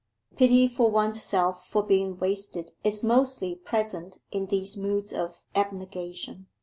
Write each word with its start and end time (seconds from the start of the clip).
Pity 0.35 0.67
for 0.67 0.89
one's 0.89 1.21
self 1.21 1.67
for 1.67 1.83
being 1.83 2.17
wasted 2.17 2.71
is 2.83 3.03
mostly 3.03 3.53
present 3.53 4.17
in 4.31 4.47
these 4.47 4.75
moods 4.75 5.13
of 5.13 5.43
abnegation. 5.53 6.47